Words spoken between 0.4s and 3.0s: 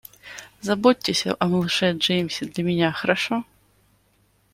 Заботьтесь о малыше Джеймсе для меня,